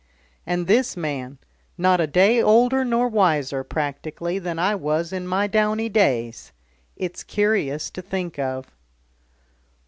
And 0.47 0.65
this 0.65 0.97
man, 0.97 1.37
not 1.77 2.01
a 2.01 2.07
day 2.07 2.41
older 2.41 2.83
nor 2.83 3.07
wiser 3.07 3.63
(practically) 3.63 4.39
than 4.39 4.57
I 4.57 4.73
was 4.73 5.13
in 5.13 5.27
my 5.27 5.45
downy 5.45 5.89
days. 5.89 6.51
It's 6.95 7.23
curious 7.23 7.91
to 7.91 8.01
think 8.01 8.39
of." 8.39 8.71